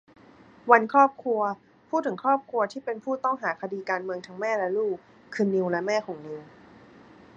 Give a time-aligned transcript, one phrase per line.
[0.71, 1.41] วันครอบครัว
[1.89, 4.97] พูดถึงครอบครัวที่เป็นผู้ต้องหาคดีการเมืองทั้งแม่และลูก
[5.33, 6.41] คือ นิวและแม่ของนิว